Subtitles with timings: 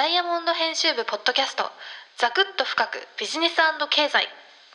[0.00, 1.64] ダイヤモンド編集部ポッドキャスト
[2.16, 3.56] ザクッと深くビジネス
[3.90, 4.28] 経済。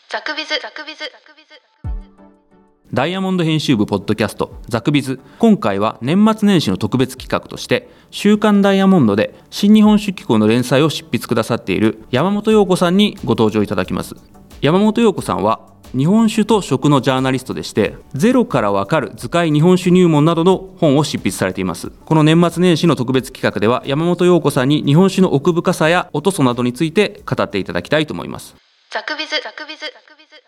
[0.07, 0.49] ザクビズ。
[0.61, 0.99] ザクビズ。
[0.99, 1.59] ザクビズ。
[2.93, 5.19] ダイヤモンド編集部ポッドキャストザクビズ。
[5.39, 14.13] 今回は年末年始の特別企画として週刊ダイヤモンドで新日本酒機構の連載を執筆くださっている山本陽子さんにご登場いただきます。
[14.61, 21.89] 山本陽子さんは日本酒と食のジャーナリストでしてゼロからわかる図解日本酒入門などの本を執筆されています。
[21.89, 28.55] この年末年始の特別企画では山本陽子さんに日本酒の奥深さやおとそなどについて語っていただきたいと思います。
[28.91, 29.31] ザクビズ。
[29.41, 29.81] ザクビズ。
[29.85, 30.43] ザクビズ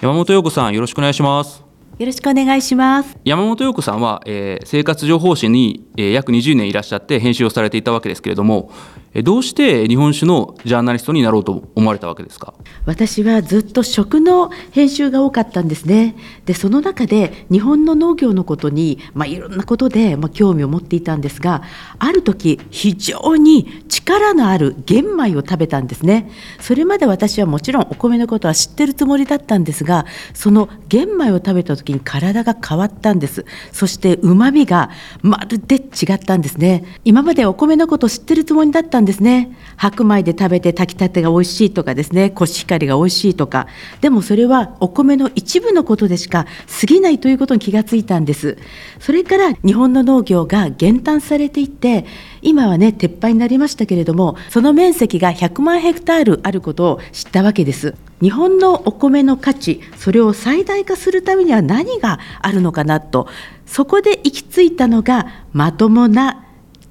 [0.00, 1.66] 山本陽子さんよろしくお願いします。
[1.98, 3.16] よろしくお願いします。
[3.24, 8.70] 山本陽子さんは、えー生活情報誌に、えー約20年いらっしゃって編集をされていたわけですけれども、
[9.05, 12.54] えーどうして日本酒のジャーナリストになろうと思われたわけですか？
[12.84, 16.16] 私はずっと食の編集が多かったんですね。
[16.44, 21.62] で、その中で日本の農業のことに、まあ、いろんなことで、まあ、興味を持っていたんですが、
[21.98, 26.30] ある時、非常に力のある玄米を食べたんですね。
[26.60, 33.44] それまで私はもちろんお米のことは知ってるつもりだったんですが、その玄米を食べた時に体が変わったんです。
[33.72, 34.90] そして旨味が
[35.22, 36.84] まるで違ったんですね。
[37.04, 39.56] 今までお米のこと知ってるつもりだったんですね。
[39.76, 43.66] 白米で食べて炊きたてが美味しいとかですね、コシヒカリが美味しいとか。
[44.02, 46.46] でもそれはお米の一部のことでしか
[46.80, 48.58] 過ぎないということに気がついたんです。
[49.00, 52.04] それから日本の農業が減反されていって、
[52.42, 57.94] 今はね、撤廃になりましたけれども、その面積が100万ヘクタールあることを知ったわけです。
[58.22, 63.28] 日本のお米の価値、それを最大化するためには何があるのかなと、
[63.66, 66.45] そこで行き着いたのがまともな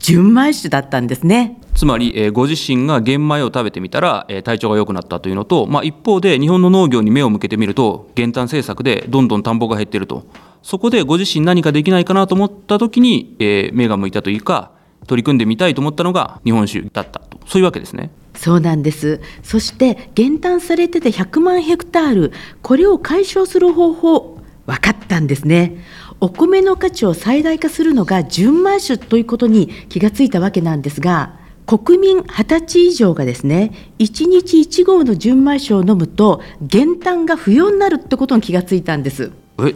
[0.06, 1.60] 純米酒だったんですね。
[1.74, 10.28] つまり、えーご自身が玄米を食べてみたら、えー体調が良くなったというのと、まあ、一方で日本の農業に目を向けてみると減反政策でどんどん田んぼが減っていると
[10.62, 14.74] そこでご自身何かできないかなと思った時に、えー目が向いたというか
[15.08, 18.12] 取り組んでみたいと思ったのが日本酒だったとそういうわけですね。
[18.36, 19.22] そうなんです。
[19.42, 25.78] そして減反されてて100万ヘクタール、これを解消する方法、分かったんですね。
[26.20, 39.32] お米の価値を最大化するのが純米酒ということに気がついたわけなんですが、国民20歳以上がですね、1日1合の純米酒を飲むと減反が不要になるってことに気がついたんです。
[39.60, 39.76] え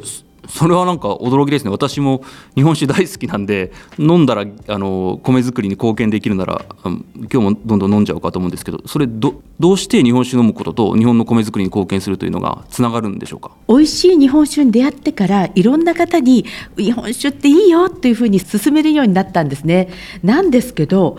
[0.49, 2.23] それはなんか驚きですね私も
[2.55, 13.51] 日本酒大好きなんで飲んだらあの米作りに貢献できるなら今日もどんどん飲んじゃおうかと思うんですけどそれどどうして日本酒飲むことと日本の米作りに貢献するというのがつながるんでしょうか？
[13.67, 16.45] 美味しい日本酒に出会ってからいろんな方に
[16.77, 19.89] 日本酒っていいよっていうふうに勧めるようになったんですね。
[20.23, 21.17] なんですけど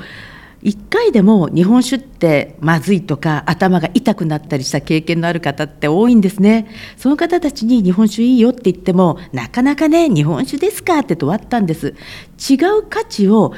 [0.62, 6.69] 一回でも日本酒ってまずいとか頭が痛くなったりした経験のある方って多いんですね。
[6.97, 11.94] その方たちに日本酒いいよって言ってもなかなかね日本酒ですかってとわったんです。
[12.50, 13.54] 違う価値を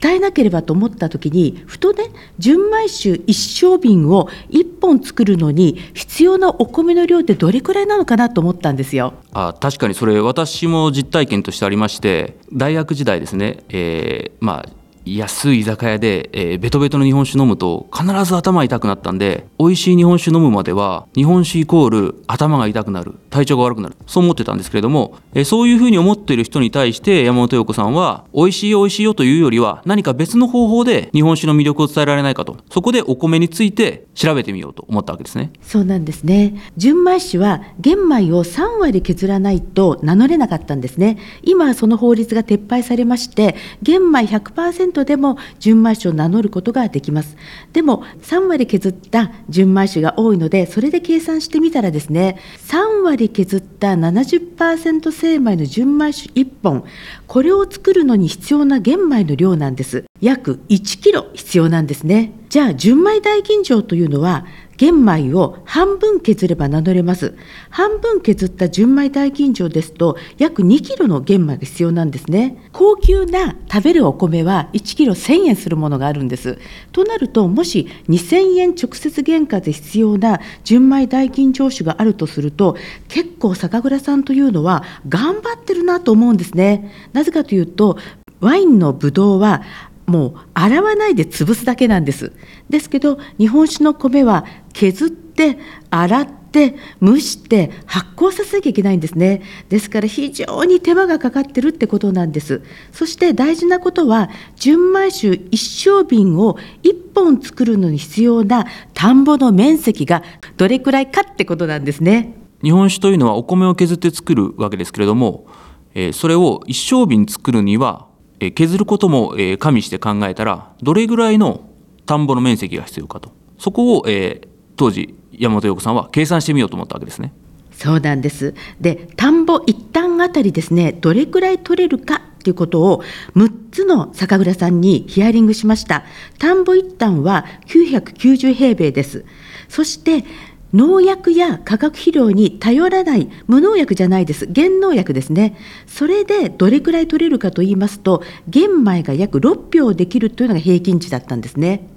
[0.00, 2.04] 伝えなければと思った時にふとね
[2.38, 9.14] 純米酒一升瓶を1本作るのに必要なお米の量ってどれくらいなのかなと思ったんですよ。
[9.32, 35.52] あ確かにそれ私も実体験としてありまして大学時代ですね、えーまあ安い居酒屋で、えーベトベトの日本酒飲むと必ず頭痛くなったんで美味しい日本酒飲むまでは日本酒イコール頭が痛くなる体調が悪くなるそう思ってたんですけれども、えーそういうふうに思っている人に対して山本陽子さんは美味しい美味しいよというよりは何か別の方法で日本酒の魅力を伝えられないかとそこでお米について調べてみようと思ったわけですね。
[35.62, 36.54] そうなんですね。
[36.76, 41.18] 純米酒は玄米を3割削らないと名乗れなかったんですね。
[41.42, 47.36] 今その法律が撤廃されまして、玄米100%でも純米酒を名乗ることができます。
[47.72, 52.38] でも3割削った純米酒が多いので、それで計算してみたらですね、
[52.68, 56.84] 3割削った70%精米の純米酒1本、
[57.26, 60.04] これを作るのに必要な玄米の量なんです。
[60.20, 62.32] 約1キロ必要なんですね。
[62.48, 64.44] じゃあ純米大吟醸というのは
[64.76, 67.34] 玄米を半分削れば名乗れます。
[67.70, 72.68] 半分削った純米大吟醸ですと約2キロの玄米が必要なんですね。
[72.72, 76.58] 高級な食べるお米は1キロ1000円するものがあるんです。
[76.92, 82.76] となるともし2000円直接原価で必要な純米大吟醸酒があるとすると
[83.08, 86.92] 結構酒蔵さんというのは頑張ってるなと思うんですね。
[87.12, 87.98] なぜかというと
[88.40, 89.62] ワインのブドウは
[90.06, 92.32] もう洗わないで潰すだけなんです。
[92.68, 95.58] ですけど日本酒の米は削って
[95.90, 99.42] 洗って蒸して発酵させなきゃいけないんですね。
[99.68, 102.62] ですから非常に手間がかかってるってことなんです。
[102.92, 110.22] そして大事なことは純米酒一升瓶を1本作るのに必要な田んぼの面積が
[110.56, 112.34] どれくらいかってことなんですね。
[112.62, 115.46] 日本酒というのはお米を削って作るわけですけれども、
[115.94, 118.06] えーそれを一升瓶作るには、
[118.40, 121.68] えー削ることも、えー加味して考えたらどれぐらいの
[122.06, 127.32] 田んぼの面積が必要かとそこを、えー当時山本陽子さんは計算してみようと思ったわけですね。
[127.72, 128.54] そうなんです。
[128.80, 133.02] で、田んぼ一旦あたりですね、どれくらい取れるかということを
[133.34, 136.04] 6つの酒蔵さんにヒアリングしました。
[136.38, 139.24] 田んぼ一旦は990平米です。
[139.68, 140.24] そして
[140.72, 151.88] 農薬や化学肥料に頼らない無農薬じゃないです減農薬ですねそれでどれくらい取れるかと言いますと玄米が約6票できるというのが平均値だったんですね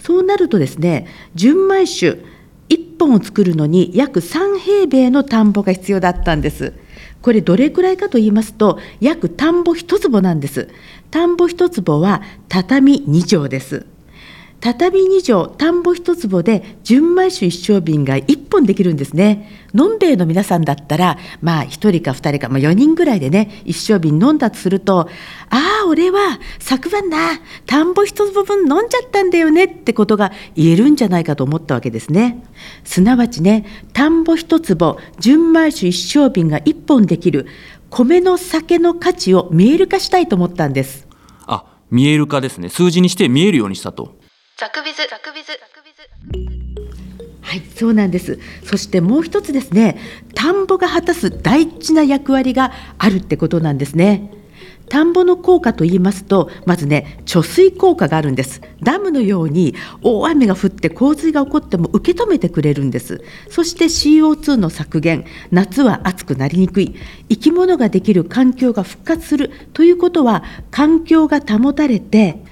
[0.00, 2.18] そうなるとですね純米酒
[2.68, 6.72] 1本を作るのに約3平米の田んぼが必要だったんです。
[7.22, 10.68] これどれくらいかと言いますと約田んぼ1坪なんです。
[11.10, 13.86] 田んぼ1坪は畳2畳です。
[14.60, 19.68] 畳2畳、田んぼ1坪で純米酒一升瓶が1本できるんですね。
[19.72, 25.08] のんべえの皆さんだったら、まあ1人か2人か、まあ、4人ぐらいでね、一升瓶飲んだとすると、
[25.48, 32.44] ああ、俺は昨晩な、田んぼ1坪分飲んじゃったんだよねってことが言えるんじゃないかと思ったわけですね。
[32.84, 37.46] すなわちね、田んぼ1坪、純米酒一升瓶が1本できる、
[37.90, 41.06] 米の酒の価値を見える化したいと思ったんです。
[41.46, 44.16] あ見える化ですね数字にして見えるようにしたと。
[44.56, 46.60] ザクビズザクビズザクビズ
[47.42, 48.38] はい、そうなんです。
[48.62, 49.98] そしてもう一つですね、
[50.34, 54.30] 田んぼが果たす大事な役割があるってことなんですね。
[54.90, 58.60] 田んぼの効果と言いますと、まずね、貯水効果があるんです。
[58.82, 63.22] ダムのように大雨が降って洪水が起こっても受け止めてくれるんです。
[63.48, 66.96] そして CO2 の削減、夏は暑くなりにくい、
[67.28, 70.42] 生き物ができる環境が復活するということは、
[70.72, 72.42] 環境が保たれて、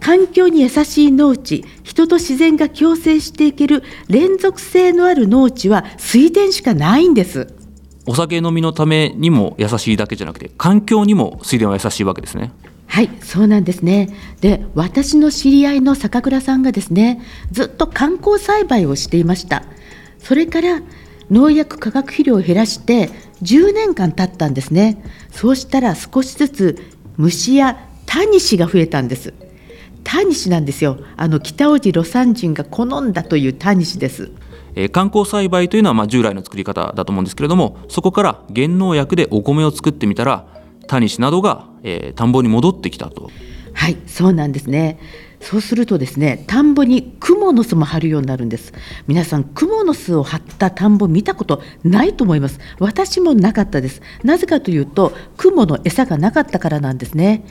[0.00, 7.63] 環境に優しい農地人と自然が共生していける連続性のある農地は水田しかないんです
[8.06, 12.52] お酒飲みのためにも優しいだけじゃなくて環境にも水田は優しいわけですね。
[12.86, 14.10] はいそうなんですね。
[14.40, 17.20] で私の知り合いの酒蔵さんがですね
[17.50, 19.64] ずっと観光栽培をしていました。
[20.18, 20.82] それから
[21.30, 23.10] 農薬化学肥料を減らして
[23.42, 25.02] 10年間経ったんですね。
[25.30, 26.78] そうしたら少しずつ
[27.16, 29.32] 虫やタニシが増えたんです。
[30.04, 30.98] タニシなんですよ。
[31.16, 34.30] あの北大路魯山人が好んだというタニシです。
[34.74, 40.46] えー観光栽培というのはまあ従来の作り方だと思うんですけれどもそこから原農薬でお米を作ってみたら
[40.86, 43.30] タニシなどが、えー田んぼに戻ってきたと。
[43.84, 44.98] はい、そうなんですね。
[45.42, 48.72] そうするとですね、田んぼにクモの巣も張るようになるんです。
[49.06, 52.60] 皆さん、クモの巣を張った田んぼ見たことないと思います。
[52.78, 54.00] 私もなかったです。
[54.22, 57.44] なぜかというと、クモの餌がなかったからなんですね。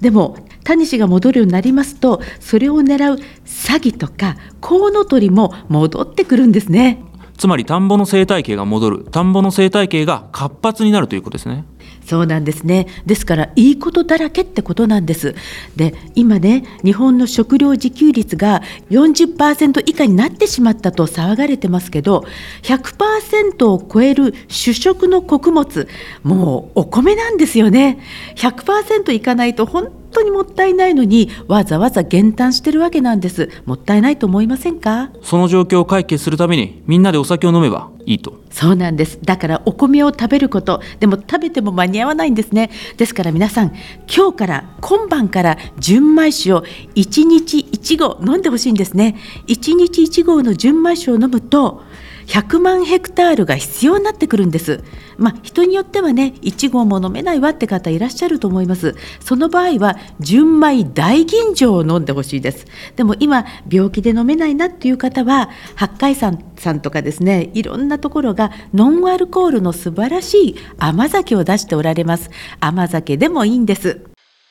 [0.00, 7.00] でも、タニシが戻るようになりますと、それを狙うサギとかコウノトリも戻ってくるんですね。
[7.38, 11.64] つまり田んぼの生態系が戻る田んぼの生態系が活発になるということですね。
[12.06, 12.86] そうなんですね。
[13.04, 15.34] ですから、いいことだらけってことなんです。
[15.74, 22.24] で、今ね、日本の食料自給率が40%以下になってしまったと騒がれてますけど、
[22.62, 25.88] 100%を超える主食の穀物、
[26.22, 27.98] もうお米なんですよね。
[28.36, 33.50] 100%いかないと本当にもったいないのに、わざわざ減反してるわけなんです。
[33.66, 35.10] もったいないと思いませんか？
[35.22, 38.40] その状況を解決するためにみんなでお酒を飲めばいいと。
[38.50, 39.18] そうなんです。
[39.22, 42.70] だからお米を食べること、でも食べても間に合わないんですね。
[42.96, 43.74] ですから皆さん、
[44.14, 46.62] 今日から、今晩から純米酒を
[46.94, 49.16] 1日1合飲んでほしいんですね。
[49.48, 51.82] 1日1合の純米酒を飲むと、
[52.26, 54.82] 100万ヘクタールが必要になってくるんです。
[55.16, 58.96] まあ人によってはね、1合も飲めないわって方いらっしゃると思います。
[59.20, 62.66] その場合は純米大吟醸を飲んでほしいです。
[62.96, 72.30] でも今病気で飲めないなっていう方は八海山さんとかですね、いろんなところがノンアルコールの素晴らしい甘酒を出しておられます。
[72.60, 74.00] 甘酒でもいいんです。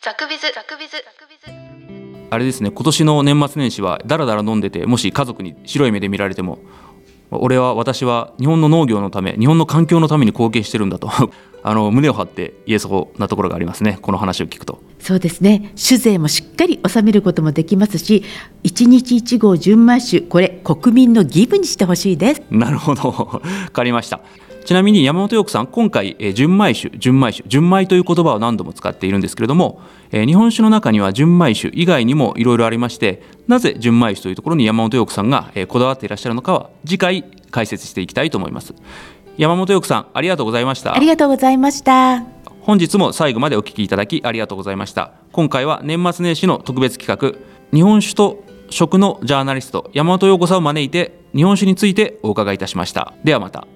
[0.06, 1.52] ザクビズザクビズザクビズ
[2.30, 6.60] あれですね今年の年末年始はだらだら飲んでてもし家族に白い目で見られても
[7.42, 11.10] 俺は私は日本の農業のため日本の環境のために貢献してるんだと
[11.64, 14.80] あの胸を張って言えそうなところがありますねこの話を聞くと。
[15.00, 15.72] そうですね。
[15.76, 18.24] 酒税もしっかり納めることもできますし、
[18.64, 22.42] 1日1合純米酒、これ国民の義務にしてほしいです。
[22.50, 24.22] なるほど分かりました
[24.66, 29.80] ちなみに山本陽子さん今回、えー純米酒純米酒純米という言葉を何度も使っているんですけれども、
[30.12, 38.74] えー日本酒の中には純米酒以外にもいろいろありましてなぜ純米酒というところに山本陽子さんが、えーこだわっていらっしゃるのかは次回解説していきたいと思います。
[39.38, 40.96] 山本陽子さんありがとうございました。
[40.96, 42.24] ありがとうございました。
[42.62, 45.12] 本日も最後までお聞きいただきありがとうございました。
[45.32, 47.40] 今回は年末年始の特別企画
[47.72, 53.14] 日本酒と食のジャーナリスト山本陽子さんを招いて日本酒についてお伺いいたしました。
[53.24, 53.68] ではまた